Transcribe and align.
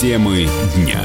Темы 0.00 0.48
дня. 0.74 1.04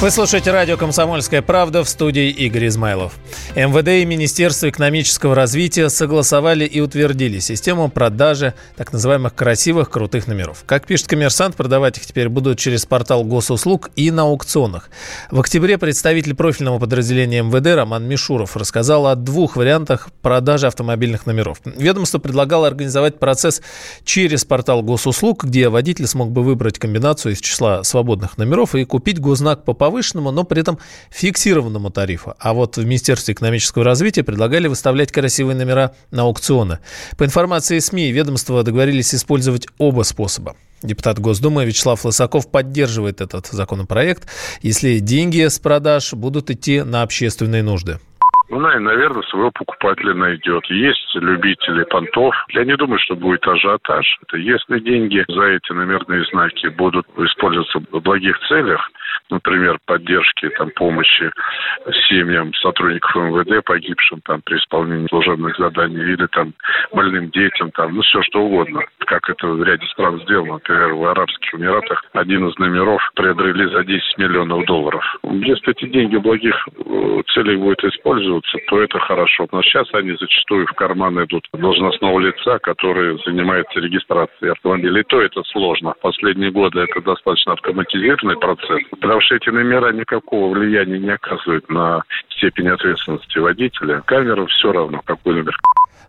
Вы 0.00 0.10
слушаете 0.10 0.50
радио 0.50 0.78
«Комсомольская 0.78 1.42
правда» 1.42 1.84
в 1.84 1.88
студии 1.88 2.30
Игорь 2.30 2.68
Измайлов. 2.68 3.18
МВД 3.54 3.88
и 3.88 4.06
Министерство 4.06 4.70
экономического 4.70 5.34
развития 5.34 5.90
согласовали 5.90 6.64
и 6.64 6.80
утвердили 6.80 7.38
систему 7.38 7.90
продажи 7.90 8.54
так 8.76 8.94
называемых 8.94 9.34
красивых 9.34 9.90
крутых 9.90 10.26
номеров. 10.26 10.62
Как 10.64 10.86
пишет 10.86 11.06
коммерсант, 11.06 11.54
продавать 11.54 11.98
их 11.98 12.06
теперь 12.06 12.30
будут 12.30 12.58
через 12.58 12.86
портал 12.86 13.24
госуслуг 13.24 13.90
и 13.94 14.10
на 14.10 14.22
аукционах. 14.22 14.88
В 15.30 15.38
октябре 15.38 15.76
представитель 15.76 16.34
профильного 16.34 16.78
подразделения 16.78 17.42
МВД 17.42 17.66
Роман 17.76 18.08
Мишуров 18.08 18.56
рассказал 18.56 19.06
о 19.06 19.16
двух 19.16 19.56
вариантах 19.56 20.08
продажи 20.22 20.66
автомобильных 20.66 21.26
номеров. 21.26 21.58
Ведомство 21.66 22.18
предлагало 22.18 22.66
организовать 22.66 23.18
процесс 23.18 23.60
через 24.04 24.46
портал 24.46 24.82
госуслуг, 24.82 25.44
где 25.44 25.68
водитель 25.68 26.06
смог 26.06 26.30
бы 26.30 26.42
выбрать 26.42 26.78
комбинацию 26.78 27.34
из 27.34 27.40
числа 27.42 27.84
свободных 27.84 28.38
номеров 28.38 28.74
и 28.74 28.86
купить 28.86 29.20
гознак 29.20 29.62
по 29.62 29.74
повышенному, 29.90 30.30
но 30.30 30.44
при 30.44 30.60
этом 30.60 30.78
фиксированному 31.10 31.90
тарифу. 31.90 32.34
А 32.38 32.52
вот 32.52 32.76
в 32.76 32.84
Министерстве 32.84 33.34
экономического 33.34 33.84
развития 33.84 34.22
предлагали 34.22 34.68
выставлять 34.68 35.12
красивые 35.12 35.56
номера 35.56 35.94
на 36.10 36.22
аукционы. 36.22 36.78
По 37.18 37.24
информации 37.24 37.78
СМИ, 37.78 38.12
ведомства 38.12 38.62
договорились 38.62 39.14
использовать 39.14 39.66
оба 39.78 40.02
способа. 40.02 40.54
Депутат 40.82 41.18
Госдумы 41.18 41.64
Вячеслав 41.64 42.04
Лысаков 42.04 42.50
поддерживает 42.50 43.20
этот 43.20 43.48
законопроект, 43.48 44.26
если 44.62 44.98
деньги 44.98 45.46
с 45.46 45.58
продаж 45.58 46.14
будут 46.14 46.50
идти 46.50 46.82
на 46.82 47.02
общественные 47.02 47.62
нужды. 47.62 47.98
Ну, 48.50 48.58
наверное, 48.58 49.22
своего 49.22 49.52
покупателя 49.52 50.12
найдет. 50.12 50.66
Есть 50.66 51.14
любители 51.14 51.84
понтов. 51.84 52.34
Я 52.48 52.64
не 52.64 52.76
думаю, 52.76 52.98
что 52.98 53.14
будет 53.14 53.46
ажиотаж. 53.46 54.18
Это 54.26 54.38
если 54.38 54.80
деньги 54.80 55.24
за 55.28 55.42
эти 55.42 55.70
номерные 55.70 56.24
знаки 56.32 56.66
будут 56.66 57.06
использоваться 57.16 57.78
в 57.78 58.00
благих 58.00 58.36
целях, 58.48 58.90
например, 59.30 59.78
поддержки, 59.86 60.48
там, 60.58 60.70
помощи 60.70 61.30
семьям 62.08 62.52
сотрудников 62.54 63.14
МВД, 63.14 63.64
погибшим 63.64 64.20
там 64.22 64.42
при 64.42 64.58
исполнении 64.58 65.06
служебных 65.06 65.56
заданий, 65.56 66.02
или 66.02 66.26
там 66.26 66.52
больным 66.92 67.30
детям, 67.30 67.70
там, 67.70 67.94
ну, 67.94 68.02
все 68.02 68.20
что 68.22 68.42
угодно, 68.42 68.82
как 69.06 69.30
это 69.30 69.46
в 69.46 69.62
ряде 69.62 69.86
стран 69.86 70.20
сделано, 70.22 70.54
например, 70.54 70.94
в 70.94 71.04
Арабских 71.04 71.54
Эмиратах 71.54 72.04
один 72.12 72.48
из 72.48 72.58
номеров 72.58 73.00
приобрели 73.14 73.70
за 73.72 73.84
10 73.84 74.18
миллионов 74.18 74.64
долларов. 74.66 75.04
Если 75.22 75.70
эти 75.70 75.86
деньги 75.86 76.16
в 76.16 76.22
благих 76.22 76.56
э, 76.66 77.22
целях 77.32 77.58
будут 77.60 77.84
использоваться, 77.84 78.39
то 78.68 78.82
это 78.82 78.98
хорошо. 78.98 79.46
Но 79.52 79.62
сейчас 79.62 79.86
они 79.92 80.12
зачастую 80.18 80.66
в 80.66 80.72
карман 80.72 81.22
идут 81.24 81.46
должностного 81.52 82.18
лица, 82.18 82.58
который 82.58 83.20
занимается 83.24 83.80
регистрацией 83.80 84.52
автомобилей. 84.52 85.00
И 85.00 85.04
то 85.04 85.20
это 85.20 85.42
сложно. 85.44 85.94
В 85.94 86.00
последние 86.00 86.50
годы 86.50 86.80
это 86.80 87.00
достаточно 87.00 87.52
автоматизированный 87.54 88.38
процесс. 88.38 88.80
Потому 88.90 89.20
что 89.20 89.34
эти 89.36 89.48
номера 89.50 89.92
никакого 89.92 90.52
влияния 90.52 90.98
не 90.98 91.10
оказывают 91.10 91.68
на 91.68 92.02
степень 92.30 92.68
ответственности 92.68 93.38
водителя. 93.38 94.02
Камера 94.06 94.46
все 94.46 94.72
равно, 94.72 95.00
какой 95.04 95.34
номер. 95.34 95.56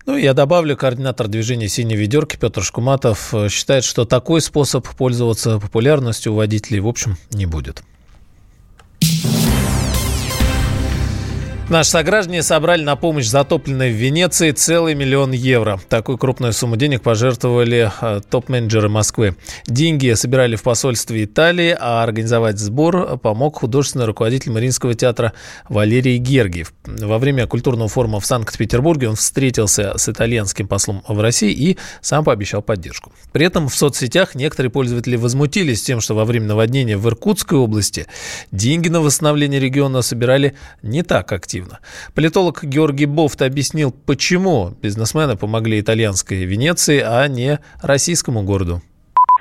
Ну, 0.07 0.17
я 0.17 0.33
добавлю, 0.33 0.75
координатор 0.75 1.27
движения 1.27 1.67
«Синей 1.67 1.95
ведерки» 1.95 2.35
Петр 2.39 2.63
Шкуматов 2.63 3.33
э, 3.33 3.49
считает, 3.49 3.83
что 3.83 4.05
такой 4.05 4.41
способ 4.41 4.83
пользоваться 4.97 5.59
популярностью 5.59 6.33
у 6.33 6.37
водителей, 6.37 6.79
в 6.79 6.87
общем, 6.87 7.17
не 7.31 7.45
будет. 7.45 7.83
Наши 11.71 11.91
сограждане 11.91 12.43
собрали 12.43 12.83
на 12.83 12.97
помощь 12.97 13.27
затопленной 13.27 13.93
в 13.93 13.95
Венеции 13.95 14.51
целый 14.51 14.93
миллион 14.93 15.31
евро. 15.31 15.79
Такую 15.87 16.17
крупную 16.17 16.51
сумму 16.51 16.75
денег 16.75 17.01
пожертвовали 17.01 17.89
э, 18.01 18.19
топ-менеджеры 18.29 18.89
Москвы. 18.89 19.37
Деньги 19.67 20.11
собирали 20.15 20.57
в 20.57 20.63
посольстве 20.63 21.23
Италии, 21.23 21.73
а 21.79 22.03
организовать 22.03 22.59
сбор 22.59 23.17
помог 23.19 23.59
художественный 23.59 24.03
руководитель 24.03 24.51
Мариинского 24.51 24.95
театра 24.95 25.31
Валерий 25.69 26.17
Гергиев. 26.17 26.73
Во 26.83 27.17
время 27.17 27.47
культурного 27.47 27.87
форума 27.87 28.19
в 28.19 28.25
Санкт-Петербурге 28.25 29.07
он 29.07 29.15
встретился 29.15 29.97
с 29.97 30.09
итальянским 30.09 30.67
послом 30.67 31.03
в 31.07 31.21
России 31.21 31.53
и 31.53 31.77
сам 32.01 32.25
пообещал 32.25 32.61
поддержку. 32.61 33.13
При 33.31 33.45
этом 33.45 33.69
в 33.69 33.75
соцсетях 33.75 34.35
некоторые 34.35 34.71
пользователи 34.71 35.15
возмутились 35.15 35.81
тем, 35.81 36.01
что 36.01 36.15
во 36.15 36.25
время 36.25 36.47
наводнения 36.47 36.97
в 36.97 37.07
Иркутской 37.07 37.57
области 37.57 38.07
деньги 38.51 38.89
на 38.89 38.99
восстановление 38.99 39.61
региона 39.61 40.01
собирали 40.01 40.57
не 40.81 41.01
так 41.01 41.31
активно 41.31 41.60
эффективно. 41.61 41.79
Политолог 42.15 42.63
Георгий 42.63 43.05
Бофт 43.05 43.41
объяснил, 43.41 43.93
почему 44.05 44.71
бизнесмены 44.81 45.37
помогли 45.37 45.79
итальянской 45.79 46.45
Венеции, 46.45 47.01
а 47.03 47.27
не 47.27 47.59
российскому 47.81 48.43
городу. 48.43 48.81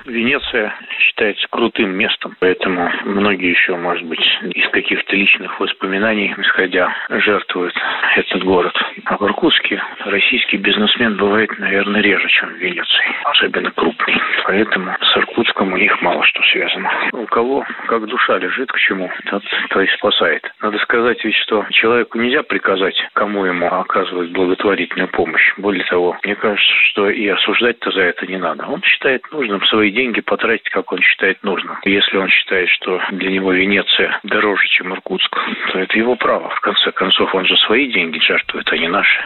Венеция 0.06 0.72
считается 1.20 1.47
крутым 1.50 1.91
местом, 1.97 2.34
поэтому 2.41 2.91
многие 3.04 3.50
еще, 3.50 3.76
может 3.76 4.04
быть, 4.04 4.25
из 4.54 4.66
каких-то 4.70 5.14
личных 5.14 5.60
воспоминаний, 5.60 6.34
исходя, 6.38 6.91
жертвуют 7.10 7.75
этот 8.16 8.42
город. 8.42 8.75
А 9.04 9.19
в 9.19 9.26
Иркутске 9.26 9.82
российский 10.06 10.56
бизнесмен 10.56 11.16
бывает, 11.16 11.50
наверное, 11.59 12.00
реже, 12.00 12.26
чем 12.28 12.48
в 12.48 12.56
Венеции, 12.56 13.04
особенно 13.25 13.70
крупный. 13.72 14.14
Поэтому 14.44 14.97
с 14.98 15.16
Иркутском 15.19 15.72
у 15.75 15.76
них 15.76 16.00
мало 16.00 16.25
что 16.25 16.42
связано. 16.44 16.91
У 17.12 17.26
кого 17.26 17.66
как 17.86 18.06
душа 18.06 18.38
лежит 18.38 18.72
к 18.72 18.78
чему, 18.78 19.10
тот 19.26 19.42
то 19.69 19.80
и 19.82 19.86
спасает. 19.98 20.50
Надо 20.62 20.78
сказать 20.78 21.22
ведь, 21.22 21.36
что 21.36 21.66
человеку 21.70 22.19
нельзя 22.19 22.42
приказать, 22.42 22.97
кому 23.12 23.44
ему 23.44 23.66
оказывать 23.66 24.30
благотворительную 24.30 25.09
помощь. 25.09 25.53
Более 25.59 25.84
того, 25.84 26.16
мне 26.25 26.34
кажется, 26.34 26.75
что 26.91 27.10
и 27.10 27.28
осуждать-то 27.28 27.91
за 27.91 28.03
это 28.03 28.26
не 28.26 28.38
надо. 28.38 28.66
Он 28.66 28.82
считает 28.82 29.22
нужным 29.32 29.62
свои 29.66 29.91
деньги 29.91 30.20
потратить, 30.20 30.70
как 30.70 30.92
он 30.92 31.00
считает 31.00 31.09
нужным. 31.43 31.78
Если 31.84 32.16
он 32.16 32.28
считает, 32.28 32.69
что 32.69 33.00
для 33.12 33.31
него 33.31 33.53
Венеция 33.53 34.21
дороже, 34.22 34.66
чем 34.69 34.93
Иркутск, 34.93 35.37
то 35.72 35.78
это 35.78 35.98
его 35.98 36.16
право. 36.16 36.50
В 36.50 36.60
конце 36.60 36.93
концов, 36.93 37.34
он 37.34 37.47
же 37.47 37.56
свои 37.59 37.91
деньги 37.93 38.19
жертвует, 38.21 38.71
а 38.71 38.76
не 38.76 38.88
наши. 38.88 39.21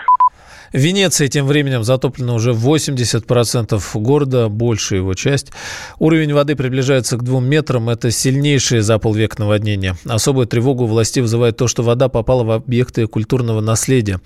В 0.74 0.78
Венеции 0.78 1.28
тем 1.28 1.46
временем 1.46 1.84
затоплено 1.84 2.34
уже 2.34 2.50
80% 2.50 3.80
города, 3.94 4.48
большая 4.48 4.98
его 4.98 5.14
часть. 5.14 5.52
Уровень 6.00 6.34
воды 6.34 6.56
приближается 6.56 7.16
к 7.16 7.22
двум 7.22 7.44
метрам. 7.44 7.88
Это 7.90 8.10
сильнейшее 8.10 8.82
за 8.82 8.98
полвека 8.98 9.36
наводнение. 9.38 9.94
Особую 10.04 10.48
тревогу 10.48 10.86
власти 10.86 11.20
вызывает 11.20 11.56
то, 11.56 11.68
что 11.68 11.84
вода 11.84 12.08
попала 12.08 12.42
в 12.42 12.50
объекты 12.50 13.06
культурного 13.06 13.60
наследия. 13.60 14.20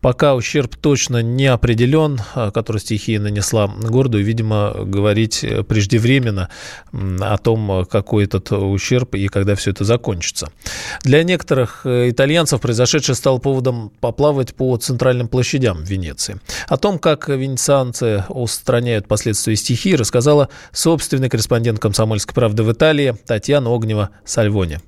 Пока 0.00 0.34
ущерб 0.34 0.74
точно 0.74 1.22
не 1.22 1.46
определен, 1.46 2.20
а, 2.34 2.50
который 2.50 2.78
стихия 2.78 3.20
нанесла 3.20 3.68
городу, 3.68 4.18
видимо, 4.18 4.74
говорить 4.84 5.44
преждевременно 5.68 6.48
о 6.92 7.38
том, 7.38 7.86
какой 7.88 8.24
этот 8.24 8.50
ущерб 8.50 9.14
и 9.14 9.28
когда 9.28 9.54
все 9.54 9.70
это 9.70 9.84
закончится. 9.84 10.50
Для 11.04 11.22
некоторых 11.22 11.82
э, 11.84 12.10
итальянцев 12.10 12.60
произошедшее 12.60 13.14
стало 13.14 13.38
поводом 13.38 13.92
поплавать 14.00 14.52
по 14.56 14.76
центральным 14.78 15.28
площадям 15.28 15.51
Венеции. 15.82 16.40
О 16.68 16.76
том, 16.76 16.98
как 16.98 17.28
венецианцы 17.28 18.24
устраняют 18.28 19.08
последствия 19.08 19.56
стихии, 19.56 19.94
рассказала 19.94 20.48
собственный 20.72 21.28
корреспондент 21.28 21.78
«Комсомольской 21.78 22.34
правды» 22.34 22.62
в 22.62 22.72
Италии 22.72 23.16
Татьяна 23.26 23.68
Огнева-Сальвони. 23.68 24.80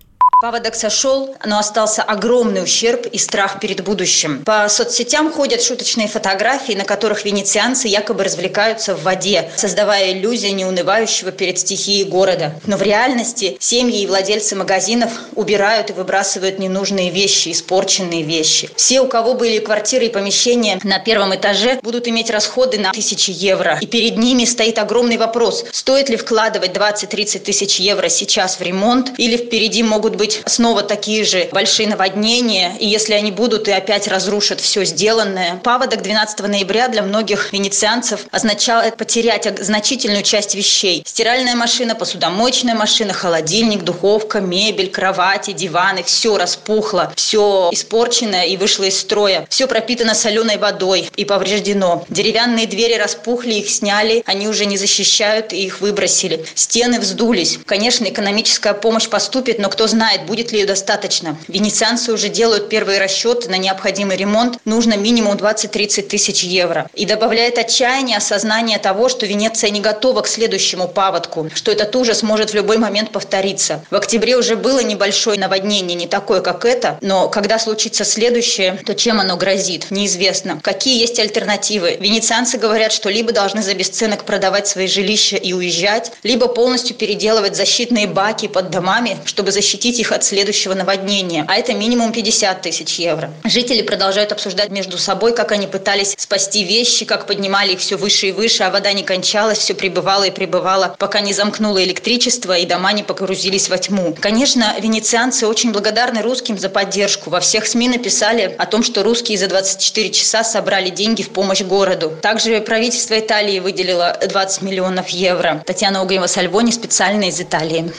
Паводок 0.45 0.75
сошел, 0.75 1.35
но 1.43 1.59
остался 1.59 2.03
огромный 2.03 2.63
ущерб 2.63 3.07
и 3.07 3.17
страх 3.17 3.61
перед 3.61 3.83
будущим. 3.83 4.45
По 4.45 4.69
соцсетям 4.69 5.33
ходят 5.33 5.63
шуточные 5.63 6.07
фотографии, 6.07 6.75
на 6.75 6.85
которых 6.85 7.25
венецианцы 7.25 7.89
якобы 7.89 8.25
развлекаются 8.25 8.95
в 8.95 9.05
воде, 9.05 9.51
создавая 9.57 10.13
иллюзию 10.13 10.55
неунывающего 10.55 11.33
перед 11.33 11.59
стихией 11.59 12.05
города. 12.05 12.53
Но 12.67 12.77
в 12.77 12.83
реальности 12.83 13.57
семьи 13.59 14.03
и 14.03 14.07
владельцы 14.07 14.55
магазинов 14.55 15.13
убирают 15.35 15.89
и 15.89 15.95
выбрасывают 15.95 16.59
ненужные 16.59 17.09
вещи, 17.09 17.51
испорченные 17.51 18.23
вещи. 18.23 18.69
Все, 18.77 19.01
у 19.01 19.09
кого 19.09 19.33
были 19.33 19.61
квартиры 19.61 20.05
и 20.05 20.11
помещения 20.11 20.79
на 20.85 20.99
первом 20.99 21.35
этаже, 21.35 21.81
будут 21.81 22.07
иметь 22.07 22.29
расходы 22.29 22.79
на 22.79 22.93
тысячи 22.93 23.31
евро. 23.31 23.79
И 23.81 23.87
перед 23.87 24.19
ними 24.19 24.45
стоит 24.45 24.79
огромный 24.79 25.17
вопрос, 25.17 25.65
стоит 25.73 26.11
ли 26.11 26.19
вкладывать 26.19 26.73
20-30 26.73 27.39
тысяч 27.39 27.81
евро 27.81 28.11
сейчас 28.11 28.61
в 28.61 28.61
ремонт, 28.61 29.13
или 29.17 29.39
впереди 29.39 29.83
могут 29.83 30.17
быть 30.17 30.34
быть 30.35 30.53
снова 30.53 30.83
такие 30.83 31.25
же 31.25 31.49
большие 31.53 31.89
наводнения, 31.89 32.77
и 32.79 32.87
если 32.87 33.15
они 33.15 33.31
будут 33.31 33.69
и 33.69 33.73
опять 33.73 34.09
разрушат 34.09 34.61
все 34.61 34.85
сделанное. 34.85 35.61
Паводок 35.63 36.03
12 36.03 36.41
ноября 36.41 36.89
для 36.89 37.03
многих 37.03 37.53
венецианцев 37.53 38.27
означает 38.31 38.97
потерять 38.97 39.47
значительную 39.61 40.23
часть 40.23 40.55
вещей. 40.55 41.03
Стиральная 41.07 41.55
машина, 41.55 41.95
посудомоечная 41.95 42.75
машина, 42.75 43.13
холодильник, 43.13 43.83
духовка, 43.83 44.41
мебель, 44.41 44.91
кровати, 44.91 45.53
диваны, 45.53 46.03
все 46.03 46.37
распухло, 46.37 47.13
все 47.17 47.71
испорчено 47.73 48.47
и 48.47 48.57
вышло 48.57 48.85
из 48.85 48.99
строя. 48.99 49.47
Все 49.51 49.67
пропитано 49.67 50.15
соленой 50.15 50.59
водой 50.59 51.09
и 51.17 51.25
повреждено. 51.25 52.05
Деревянные 52.09 52.67
двери 52.67 52.95
распухли, 52.95 53.55
их 53.55 53.71
сняли, 53.71 54.23
они 54.27 54.49
уже 54.49 54.67
не 54.67 54.77
защищают 54.77 55.53
и 55.53 55.65
их 55.65 55.81
выбросили. 55.81 56.45
Стены 56.55 57.01
вздулись. 57.01 57.59
Конечно, 57.67 58.05
экономическая 58.05 58.75
помощь 58.75 59.09
поступит, 59.09 59.59
но 59.59 59.69
кто 59.69 59.87
знает, 59.87 60.24
будет 60.25 60.53
ли 60.53 60.61
ее 60.61 60.67
достаточно. 60.67 61.37
Венецианцы 61.49 62.13
уже 62.13 62.29
делают 62.29 62.69
первые 62.69 62.99
расчеты 62.99 63.49
на 63.49 63.57
необходимый 63.57 64.17
ремонт. 64.17 64.59
Нужно 64.65 64.97
минимум 64.97 65.37
20-30 65.37 66.03
тысяч 66.03 66.43
евро. 66.43 66.89
И 66.95 67.07
добавляет 67.07 67.59
отчаяние 67.59 68.17
осознание 68.17 68.79
того, 68.79 69.09
что 69.09 69.27
Венеция 69.27 69.71
не 69.71 69.81
готова 69.81 70.23
к 70.23 70.27
следующему 70.27 70.89
паводку, 70.89 71.49
что 71.55 71.71
этот 71.71 71.95
ужас 71.97 72.23
может 72.23 72.51
в 72.51 72.55
любой 72.55 72.79
момент 72.79 73.11
повториться. 73.11 73.85
В 73.91 73.97
октябре 73.97 74.37
уже 74.37 74.57
было 74.57 74.83
небольшое 74.83 75.39
наводнение, 75.39 75.95
не 75.95 76.07
такое, 76.07 76.41
как 76.41 76.65
это, 76.65 76.99
но 77.01 77.29
когда 77.29 77.59
случится 77.59 78.05
следующее, 78.05 78.79
то 78.85 78.95
чем 78.95 79.21
оно 79.21 79.37
грозит, 79.37 79.91
неизвестно. 79.91 80.61
Какие 80.63 80.99
есть 81.01 81.19
альтернативы? 81.19 81.97
Венецианцы 82.01 82.59
говорят, 82.59 82.93
что 82.93 83.11
либо 83.11 83.33
должны 83.33 83.63
за 83.63 83.75
бесценок 83.75 84.25
продавать 84.25 84.67
свои 84.67 84.87
жилища 84.87 85.37
и 85.37 85.53
уезжать, 85.53 86.13
либо 86.23 86.49
полностью 86.49 86.97
переделывать 86.97 87.57
защитные 87.57 88.07
баки 88.07 88.49
под 88.49 88.71
домами, 88.71 89.19
чтобы 89.25 89.53
защитить 89.53 89.99
их 90.05 90.13
от 90.13 90.23
следующего 90.23 90.75
наводнения. 90.75 91.45
А 91.49 91.57
это 91.57 91.73
минимум 91.73 92.13
50 92.13 92.61
тысяч 92.63 92.99
евро. 92.99 93.31
Жители 93.45 93.83
продолжают 93.83 94.33
обсуждать 94.33 94.71
между 94.71 94.99
собой, 94.99 95.35
как 95.35 95.53
они 95.53 95.67
пытались 95.67 96.15
спасти 96.19 96.63
вещи, 96.65 97.05
как 97.07 97.27
поднимали 97.27 97.73
их 97.73 97.81
все 97.81 97.97
выше 97.97 98.29
и 98.29 98.33
выше, 98.33 98.65
а 98.65 98.71
вода 98.71 98.93
не 98.93 99.03
кончалась, 99.03 99.59
все 99.59 99.75
прибывало 99.75 100.25
и 100.25 100.31
прибывало, 100.31 100.95
пока 100.99 101.21
не 101.21 101.33
замкнуло 101.33 101.83
электричество 101.83 102.57
и 102.57 102.67
дома 102.67 102.93
не 102.93 103.03
погрузились 103.03 103.69
во 103.69 103.79
тьму. 103.79 104.15
Конечно, 104.21 104.75
венецианцы 104.79 105.47
очень 105.47 105.73
благодарны 105.73 106.21
русским 106.21 106.59
за 106.59 106.69
поддержку. 106.69 107.31
Во 107.31 107.41
всех 107.41 107.67
СМИ 107.67 107.89
написали 107.89 108.55
о 108.59 108.67
том, 108.67 108.83
что 108.83 109.03
русские 109.03 109.39
за 109.39 109.47
24 109.47 110.11
часа 110.11 110.45
собрали 110.45 110.91
деньги 110.91 111.23
в 111.23 111.31
помощь 111.31 111.63
городу. 111.63 112.13
Также 112.21 112.61
правительство 112.61 113.19
Италии 113.19 113.59
выделило 113.59 114.19
20 114.29 114.63
миллионов 114.63 115.09
евро. 115.09 115.63
Татьяна 115.65 116.03
Угреева-Сальвони 116.03 116.73
специально 116.73 117.25
из 117.25 117.41
Италии. 117.41 117.93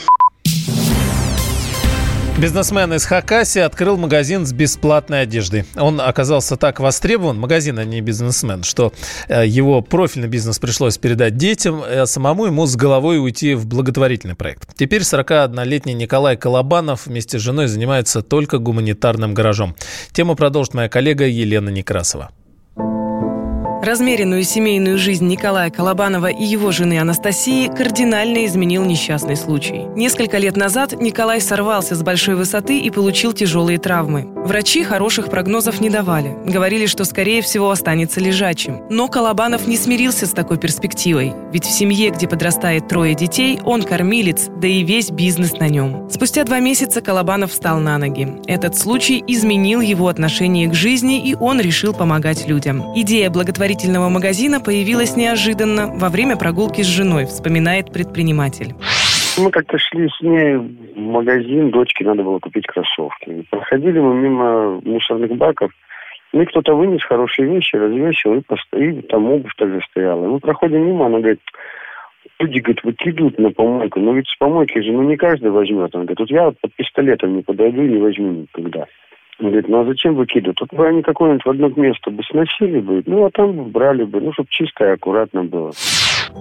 Бизнесмен 2.38 2.94
из 2.94 3.06
Хакаси 3.06 3.60
открыл 3.60 3.96
магазин 3.96 4.46
с 4.46 4.52
бесплатной 4.52 5.22
одеждой. 5.22 5.64
Он 5.78 6.02
оказался 6.02 6.58
так 6.58 6.82
востребован, 6.82 7.40
магазин, 7.40 7.80
а 7.80 7.86
не 7.86 8.02
бизнесмен, 8.02 8.64
что 8.64 8.92
э, 9.30 9.48
его 9.48 9.82
профильный 9.82 10.28
бизнес 10.28 10.60
пришлось 10.60 10.98
передать 10.98 11.38
детям, 11.38 11.82
а 11.82 12.06
самому 12.06 12.48
ему 12.48 12.66
с 12.66 12.76
головой 12.76 13.24
уйти 13.24 13.54
в 13.54 13.66
благотворительный 13.66 14.36
проект. 14.36 14.76
Теперь 14.76 15.04
41-летний 15.04 15.94
Николай 15.94 16.36
Колобанов 16.36 17.06
вместе 17.06 17.40
с 17.40 17.42
женой 17.42 17.68
занимается 17.68 18.22
только 18.22 18.58
гуманитарным 18.58 19.34
гаражом. 19.34 19.74
Тему 20.12 20.36
продолжит 20.36 20.74
моя 20.74 20.90
коллега 20.90 21.26
Елена 21.26 21.70
Некрасова. 21.70 22.32
Размеренную 23.86 24.44
семейную 24.44 24.98
жизнь 24.98 25.28
Николая 25.28 25.70
Колобанова 25.70 26.32
и 26.32 26.44
его 26.44 26.72
жены 26.72 27.00
Анастасии 27.00 27.68
кардинально 27.68 28.48
изменил 28.48 28.84
несчастный 28.84 29.36
случай. 29.36 29.84
Несколько 29.96 30.40
лет 30.40 30.58
назад 30.58 31.00
Николай 31.00 31.40
сорвался 31.40 31.94
с 31.94 32.02
большой 32.02 32.34
высоты 32.34 32.80
и 32.80 32.90
получил 32.90 33.32
тяжелые 33.32 33.78
травмы. 33.78 34.28
Врачи 34.36 34.84
хороших 34.84 35.30
прогнозов 35.30 35.82
не 35.82 35.92
давали. 35.92 36.36
Говорили, 36.48 36.88
что, 36.88 37.06
скорее 37.06 37.44
всего, 37.44 37.70
останется 37.70 38.20
лежачим. 38.20 38.82
Но 38.90 39.08
Колобанов 39.08 39.68
не 39.68 39.78
смирился 39.78 40.26
с 40.26 40.32
такой 40.32 40.58
перспективой. 40.58 41.34
Ведь 41.52 41.66
в 41.66 41.72
семье, 41.72 42.10
где 42.10 42.28
подрастает 42.28 42.88
трое 42.88 43.14
детей, 43.14 43.60
он 43.64 43.84
кормилец, 43.84 44.48
да 44.58 44.68
и 44.68 44.82
весь 44.82 45.12
бизнес 45.12 45.54
на 45.60 45.68
нем. 45.70 46.10
Спустя 46.10 46.44
два 46.44 46.60
месяца 46.60 47.02
Колобанов 47.02 47.52
встал 47.52 47.80
на 47.80 48.00
ноги. 48.00 48.36
Этот 48.48 48.76
случай 48.76 49.24
изменил 49.28 49.82
его 49.82 50.08
отношение 50.08 50.68
к 50.70 50.74
жизни, 50.74 51.20
и 51.20 51.36
он 51.36 51.60
решил 51.60 51.94
помогать 51.94 52.48
людям. 52.48 52.84
Идея 52.96 53.30
благотворительности 53.30 53.75
благотворительного 53.76 54.10
магазина 54.10 54.60
появилась 54.60 55.18
неожиданно 55.18 55.88
во 56.00 56.10
время 56.10 56.38
прогулки 56.38 56.82
с 56.82 56.88
женой, 56.88 57.26
вспоминает 57.26 57.92
предприниматель. 57.92 58.74
Мы 59.38 59.52
как-то 59.52 59.78
шли 59.78 60.08
с 60.08 60.22
ней 60.22 60.56
в 60.56 60.98
магазин, 60.98 61.72
дочке 61.72 62.06
надо 62.06 62.24
было 62.24 62.40
купить 62.40 62.66
кроссовки. 62.68 63.46
Проходили 63.50 64.00
мы 64.00 64.16
мимо 64.16 64.82
мусорных 64.86 65.32
баков, 65.36 65.72
ну 66.32 66.42
и 66.42 66.46
кто-то 66.46 66.74
вынес 66.74 67.04
хорошие 67.04 67.50
вещи, 67.50 67.76
развесил 67.76 68.36
и 68.36 68.42
постоит, 68.42 69.08
там 69.10 69.30
обувь 69.30 69.56
также 69.58 69.82
стояла. 69.90 70.26
Мы 70.26 70.40
проходим 70.40 70.86
мимо, 70.88 71.08
она 71.08 71.20
говорит, 71.20 71.42
люди, 72.40 72.60
говорит, 72.60 72.84
выкидывают 72.84 73.38
на 73.40 73.52
помойку. 73.52 74.00
Но 74.00 74.14
ведь 74.14 74.28
с 74.28 74.38
помойки 74.38 74.80
же, 74.80 74.92
ну 74.92 75.04
не 75.04 75.18
каждый 75.18 75.52
возьмет. 75.52 75.94
Она 75.94 76.06
говорит, 76.06 76.20
вот 76.20 76.32
я 76.32 76.52
под 76.62 76.74
пистолетом 76.76 77.36
не 77.36 77.42
подойду 77.42 77.82
и 77.82 77.90
не 77.90 77.98
возьму 77.98 78.32
никогда. 78.32 78.86
Он 79.40 79.48
говорит, 79.48 79.68
ну 79.68 79.82
а 79.82 79.86
зачем 79.86 80.16
выкидывать? 80.16 80.58
Тут 80.58 80.74
бы 80.74 80.88
они 80.88 81.02
какое-нибудь 81.02 81.46
в 81.46 81.50
одно 81.50 81.68
место 81.76 82.10
бы 82.10 82.24
сносили 82.24 82.80
бы, 82.80 83.04
ну 83.06 83.26
а 83.26 83.30
там 83.32 83.54
бы 83.54 83.64
брали 83.66 84.04
бы, 84.04 84.22
ну 84.22 84.32
чтобы 84.32 84.48
чисто 84.50 84.86
и 84.86 84.90
аккуратно 84.90 85.44
было. 85.44 85.72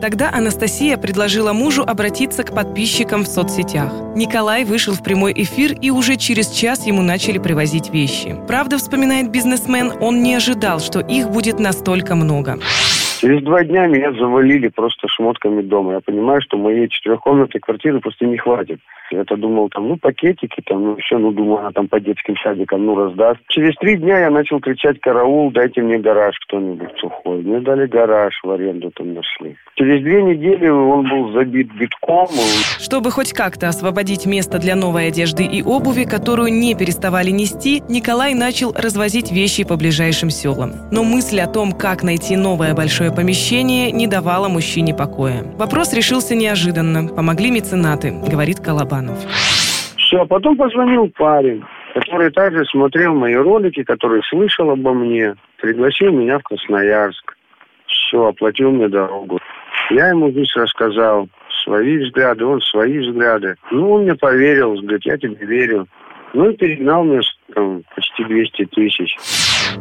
Тогда 0.01 0.31
Анастасия 0.33 0.97
предложила 0.97 1.53
мужу 1.53 1.83
обратиться 1.83 2.43
к 2.43 2.55
подписчикам 2.55 3.23
в 3.23 3.27
соцсетях. 3.27 3.93
Николай 4.17 4.65
вышел 4.65 4.95
в 4.95 5.03
прямой 5.03 5.33
эфир, 5.37 5.73
и 5.81 5.91
уже 5.91 6.17
через 6.17 6.51
час 6.51 6.87
ему 6.87 7.03
начали 7.03 7.39
привозить 7.39 7.93
вещи. 7.93 8.37
Правда, 8.49 8.79
вспоминает 8.79 9.31
бизнесмен, 9.31 9.93
он 10.01 10.23
не 10.23 10.35
ожидал, 10.35 10.81
что 10.81 11.01
их 11.01 11.31
будет 11.31 11.61
настолько 11.61 12.17
много. 12.17 12.59
Через 13.25 13.43
два 13.43 13.65
дня 13.65 13.87
меня 13.87 14.13
завалили 14.13 14.69
просто 14.69 15.09
шмотками 15.09 15.63
дома. 15.63 15.95
Я 15.95 16.01
понимаю, 16.01 16.43
что 16.43 16.59
моей 16.59 16.91
четырехкомнатной 16.91 17.59
квартиры 17.59 17.99
просто 18.01 18.27
не 18.27 18.37
хватит. 18.37 18.81
Я-то 19.11 19.37
думал, 19.37 19.71
там, 19.71 19.89
ну, 19.89 19.97
пакетики, 19.97 20.63
там, 20.67 20.83
ну, 20.85 20.97
все, 20.97 21.17
ну, 21.17 21.33
думаю, 21.33 21.61
она 21.61 21.71
там 21.73 21.89
по 21.89 22.01
детским 22.01 22.37
садикам, 22.43 22.85
ну, 22.85 22.97
раздаст. 22.97 23.41
Через 23.49 23.75
три 23.77 23.97
дня 23.97 24.19
я 24.19 24.31
начал 24.31 24.61
кричать, 24.61 25.01
караул, 25.01 25.51
дайте 25.53 25.81
мне 25.81 25.99
гараж 25.99 26.35
кто-нибудь 26.47 26.99
сухой. 26.99 27.43
Мне 27.43 27.61
дали 27.61 27.87
гараж 27.87 28.35
в 28.43 28.51
аренду 28.51 28.91
там 28.91 29.15
нашли. 29.15 29.57
Через 29.77 30.03
две 30.03 30.23
недели 30.23 30.69
он 30.69 31.09
был 31.09 31.33
забит 31.33 31.73
битком. 31.75 32.29
Чтобы 32.79 33.11
хоть 33.11 33.33
как-то 33.33 33.69
освободить 33.69 34.27
место 34.27 34.59
для 34.59 34.75
новой 34.75 35.09
одежды 35.09 35.45
и 35.45 35.63
обуви, 35.63 36.05
которую 36.05 36.53
не 36.53 36.75
переставали 36.75 37.31
нести, 37.31 37.83
Николай 37.89 38.35
начал 38.35 38.73
развозить 38.73 39.33
вещи 39.33 39.65
по 39.65 39.77
ближайшим 39.77 40.31
селам. 40.31 40.73
Но 40.91 41.05
мысль 41.05 41.41
о 41.41 41.47
том, 41.47 41.73
как 41.73 42.03
найти 42.03 42.37
новое 42.37 42.75
большое 42.75 43.14
помещение, 43.15 43.93
не 43.93 44.07
давала 44.07 44.49
мужчине 44.49 44.95
покоя. 44.95 45.45
Вопрос 45.57 45.95
решился 45.95 46.35
неожиданно. 46.35 47.09
Помогли 47.15 47.51
меценаты, 47.51 48.13
говорит 48.31 48.61
Колобанов. 48.61 49.19
Все, 49.97 50.23
а 50.23 50.27
потом 50.27 50.57
позвонил 50.57 51.09
парень, 51.17 51.65
который 51.95 52.31
также 52.31 52.65
смотрел 52.67 53.15
мои 53.15 53.35
ролики, 53.35 53.83
который 53.83 54.23
слышал 54.29 54.71
обо 54.71 54.93
мне, 54.93 55.35
пригласил 55.61 56.13
меня 56.13 56.39
в 56.39 56.43
Красноярск. 56.43 57.37
Все, 57.87 58.27
оплатил 58.27 58.71
мне 58.71 58.89
дорогу. 58.89 59.39
Я 59.91 60.09
ему 60.09 60.31
здесь 60.31 60.55
рассказал 60.57 61.29
свои 61.65 61.99
взгляды, 61.99 62.45
он 62.45 62.61
свои 62.61 62.99
взгляды. 62.99 63.57
Ну, 63.71 63.93
он 63.93 64.03
мне 64.03 64.15
поверил, 64.15 64.75
говорит, 64.75 65.05
я 65.05 65.17
тебе 65.17 65.35
верю. 65.47 65.87
Ну 66.33 66.51
и 66.51 66.57
перегнал 66.57 67.05
мне 67.05 67.21
там, 67.55 67.83
почти 67.95 68.25
200 68.25 68.65
тысяч. 68.67 69.17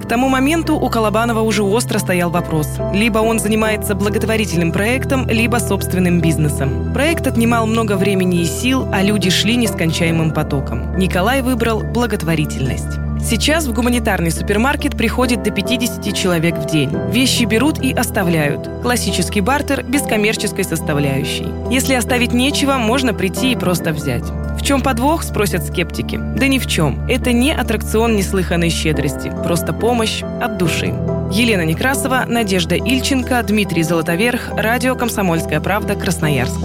К 0.02 0.08
тому 0.08 0.30
моменту 0.30 0.76
у 0.76 0.90
Колобанова 0.90 1.42
уже 1.42 1.64
остро 1.64 2.00
стоял 2.00 2.30
вопрос. 2.30 2.68
Либо 2.94 3.20
он 3.20 3.40
занимается 3.40 3.96
благотворительным 3.96 4.72
проектом, 4.72 5.28
либо 5.30 5.58
собственным 5.58 6.22
бизнесом. 6.22 6.94
Проект 6.94 7.28
отнимал 7.28 7.66
много 7.66 7.98
времени 7.98 8.42
и 8.42 8.46
сил, 8.46 8.88
а 8.92 9.02
люди 9.02 9.30
шли 9.30 9.56
нескончаемым 9.56 10.32
потоком. 10.32 10.98
Николай 10.98 11.42
выбрал 11.42 11.82
благотворительность. 11.82 13.00
Сейчас 13.24 13.68
в 13.68 13.74
гуманитарный 13.74 14.32
супермаркет 14.32 14.98
приходит 14.98 15.44
до 15.44 15.52
50 15.52 16.14
человек 16.14 16.58
в 16.58 16.66
день. 16.66 16.90
Вещи 17.10 17.46
берут 17.46 17.80
и 17.80 17.94
оставляют. 17.94 18.68
Классический 18.82 19.40
бартер 19.40 19.84
без 19.84 20.02
коммерческой 20.02 20.66
составляющей. 20.66 21.48
Если 21.72 21.94
оставить 21.94 22.34
нечего, 22.34 22.74
можно 22.74 23.14
прийти 23.14 23.54
и 23.54 23.56
просто 23.56 23.94
взять. 23.94 24.26
В 24.64 24.66
чем 24.66 24.82
подвох, 24.82 25.24
спросят 25.24 25.68
скептики. 25.68 26.18
Да 26.38 26.48
ни 26.48 26.58
в 26.58 26.68
чем. 26.68 27.06
Это 27.10 27.34
не 27.34 27.52
аттракцион 27.52 28.16
неслыханной 28.16 28.70
щедрости. 28.70 29.30
Просто 29.44 29.74
помощь 29.74 30.24
от 30.24 30.58
души. 30.58 30.86
Елена 31.34 31.66
Некрасова, 31.66 32.24
Надежда 32.30 32.76
Ильченко, 32.76 33.44
Дмитрий 33.44 33.84
Золотоверх, 33.84 34.48
Радио 34.56 34.96
«Комсомольская 34.96 35.60
правда», 35.60 35.96
Красноярск 35.96 36.56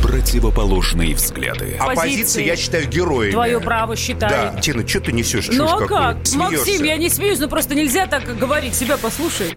противоположные 0.00 1.14
взгляды. 1.14 1.76
Оппозиция, 1.80 2.44
я 2.44 2.54
считаю, 2.54 2.86
героями. 2.86 3.32
Твое 3.32 3.60
право 3.60 3.96
считаю. 3.96 4.52
Да. 4.52 4.60
Тина, 4.60 4.86
что 4.86 5.00
ты 5.00 5.10
несешь? 5.10 5.48
Ну 5.50 5.64
а 5.64 5.86
как? 5.86 6.18
Максим, 6.36 6.84
я 6.84 6.96
не 6.98 7.08
смеюсь, 7.08 7.40
но 7.40 7.48
просто 7.48 7.74
нельзя 7.74 8.06
так 8.06 8.38
говорить. 8.38 8.74
Себя 8.74 8.96
послушай. 8.96 9.56